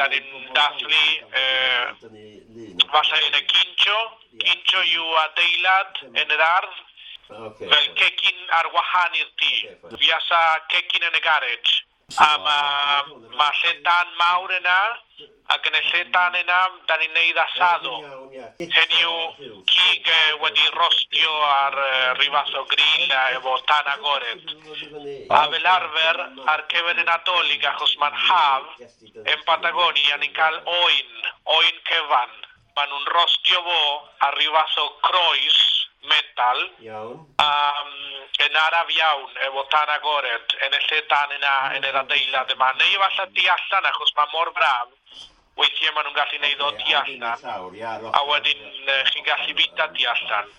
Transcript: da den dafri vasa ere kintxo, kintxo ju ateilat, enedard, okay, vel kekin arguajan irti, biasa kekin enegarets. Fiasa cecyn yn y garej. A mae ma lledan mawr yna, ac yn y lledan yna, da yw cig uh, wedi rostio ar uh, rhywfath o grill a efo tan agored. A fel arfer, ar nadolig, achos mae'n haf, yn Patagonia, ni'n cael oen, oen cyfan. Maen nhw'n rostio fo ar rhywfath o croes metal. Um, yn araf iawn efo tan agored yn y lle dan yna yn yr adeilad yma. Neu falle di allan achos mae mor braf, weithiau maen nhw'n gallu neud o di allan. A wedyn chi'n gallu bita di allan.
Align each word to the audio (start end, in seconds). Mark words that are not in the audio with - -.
da 0.00 0.08
den 0.08 0.26
dafri 0.56 1.06
vasa 2.92 3.16
ere 3.28 3.40
kintxo, 3.52 3.98
kintxo 4.42 4.80
ju 4.92 5.04
ateilat, 5.24 6.00
enedard, 6.22 6.72
okay, 7.28 7.68
vel 7.72 7.88
kekin 8.00 8.38
arguajan 8.60 9.18
irti, 9.22 9.52
biasa 10.00 10.40
kekin 10.72 11.04
enegarets. 11.10 11.76
Fiasa 12.10 12.18
cecyn 12.18 12.18
yn 12.18 12.18
y 12.18 12.18
garej. 12.18 12.18
A 12.18 12.38
mae 12.38 13.36
ma 13.36 13.50
lledan 13.54 14.08
mawr 14.18 14.52
yna, 14.56 14.78
ac 15.54 15.66
yn 15.66 15.76
y 15.78 15.82
lledan 15.90 16.34
yna, 16.34 16.58
da 16.86 16.96
yw 19.00 19.62
cig 19.70 20.06
uh, 20.10 20.36
wedi 20.42 20.66
rostio 20.74 21.32
ar 21.46 21.78
uh, 21.78 22.14
rhywfath 22.18 22.54
o 22.58 22.64
grill 22.66 23.12
a 23.12 23.30
efo 23.36 23.56
tan 23.66 23.86
agored. 23.94 24.44
A 25.30 25.46
fel 25.50 25.66
arfer, 25.66 26.20
ar 26.46 26.64
nadolig, 27.04 27.64
achos 27.64 27.96
mae'n 27.98 28.14
haf, 28.14 28.64
yn 29.24 29.44
Patagonia, 29.46 30.16
ni'n 30.18 30.34
cael 30.34 30.60
oen, 30.66 31.10
oen 31.44 31.82
cyfan. 31.88 32.38
Maen 32.76 32.88
nhw'n 32.88 33.12
rostio 33.14 33.62
fo 33.66 33.82
ar 34.26 34.34
rhywfath 34.38 34.78
o 34.78 34.88
croes 35.02 35.60
metal. 36.08 36.66
Um, 37.38 37.90
yn 38.50 38.56
araf 38.58 38.88
iawn 38.90 39.36
efo 39.46 39.62
tan 39.70 39.90
agored 39.94 40.54
yn 40.66 40.74
y 40.74 40.80
lle 40.86 41.00
dan 41.10 41.34
yna 41.36 41.54
yn 41.76 41.86
yr 41.86 41.98
adeilad 42.02 42.50
yma. 42.54 42.72
Neu 42.80 42.96
falle 43.02 43.26
di 43.36 43.46
allan 43.54 43.86
achos 43.90 44.10
mae 44.16 44.32
mor 44.32 44.50
braf, 44.56 44.88
weithiau 45.60 45.94
maen 45.94 46.08
nhw'n 46.08 46.18
gallu 46.18 46.40
neud 46.42 46.64
o 46.66 46.70
di 46.80 46.96
allan. 47.00 47.22
A 48.10 48.24
wedyn 48.32 48.66
chi'n 49.12 49.28
gallu 49.28 49.54
bita 49.60 49.86
di 49.94 50.08
allan. 50.14 50.50